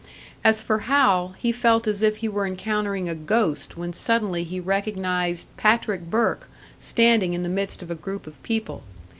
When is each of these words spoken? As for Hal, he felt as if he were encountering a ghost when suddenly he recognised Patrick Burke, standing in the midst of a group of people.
As 0.43 0.63
for 0.63 0.79
Hal, 0.89 1.35
he 1.37 1.51
felt 1.51 1.85
as 1.85 2.01
if 2.01 2.17
he 2.25 2.27
were 2.27 2.47
encountering 2.47 3.07
a 3.07 3.13
ghost 3.13 3.77
when 3.77 3.93
suddenly 3.93 4.43
he 4.43 4.59
recognised 4.59 5.47
Patrick 5.57 6.09
Burke, 6.09 6.49
standing 6.79 7.33
in 7.35 7.43
the 7.43 7.49
midst 7.49 7.83
of 7.83 7.91
a 7.91 8.01
group 8.01 8.25
of 8.25 8.41
people. 8.41 8.81